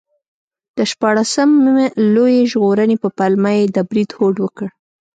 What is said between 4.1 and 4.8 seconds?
هوډ وکړ.